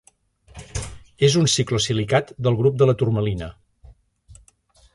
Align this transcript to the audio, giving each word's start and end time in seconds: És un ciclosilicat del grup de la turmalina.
És 1.27 1.35
un 1.41 1.49
ciclosilicat 1.57 2.33
del 2.47 2.57
grup 2.63 2.79
de 2.83 2.87
la 2.91 2.95
turmalina. 3.03 3.51